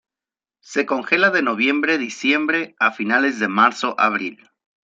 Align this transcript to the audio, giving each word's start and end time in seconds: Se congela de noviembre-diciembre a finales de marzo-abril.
Se 0.63 0.87
congela 0.87 1.29
de 1.29 1.43
noviembre-diciembre 1.43 2.73
a 2.79 2.89
finales 2.91 3.37
de 3.37 3.47
marzo-abril. 3.47 4.49